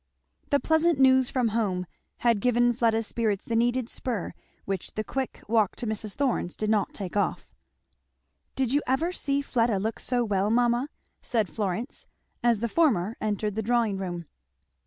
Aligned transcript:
The 0.49 0.59
pleasant 0.59 0.97
news 0.97 1.29
from 1.29 1.49
home 1.49 1.85
had 2.17 2.39
given 2.39 2.73
Fleda's 2.73 3.05
spirits 3.05 3.45
the 3.45 3.55
needed 3.55 3.87
spur 3.87 4.33
which 4.65 4.95
the 4.95 5.03
quick 5.03 5.43
walk 5.47 5.75
to 5.75 5.85
Mrs. 5.85 6.15
Thorn's 6.15 6.55
did 6.55 6.71
not 6.71 6.95
take 6.95 7.15
off. 7.15 7.53
"Did 8.55 8.73
you 8.73 8.81
ever 8.87 9.11
see 9.11 9.43
Fleda 9.43 9.77
look 9.77 9.99
so 9.99 10.25
well, 10.25 10.49
mamma?" 10.49 10.89
said 11.21 11.47
Florence, 11.49 12.07
as 12.41 12.61
the 12.61 12.67
former 12.67 13.15
entered 13.21 13.53
the 13.53 13.61
drawing 13.61 13.99
room. 13.99 14.25